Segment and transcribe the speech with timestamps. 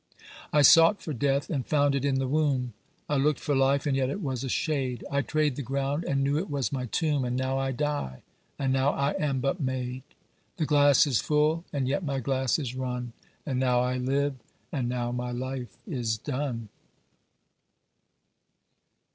[0.51, 2.73] I sought for death, and found it in the wombe,
[3.07, 6.23] I lookt for life, and yet it was a shade, I trade the ground, and
[6.23, 8.23] knew it was my tombe, And now I dye,
[8.57, 10.01] and now I am but made.
[10.57, 13.13] The glass is full, and yet my glass is run;
[13.45, 14.33] And now I live,
[14.71, 16.69] and now my life is done!